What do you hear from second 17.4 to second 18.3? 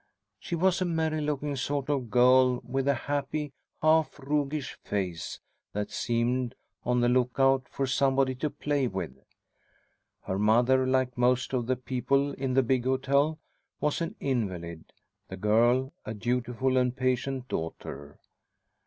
daughter.